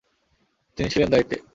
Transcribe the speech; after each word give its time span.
তিনি 0.77 0.87
ছিলেন 0.89 1.09
দায়িত্বে! 1.11 1.37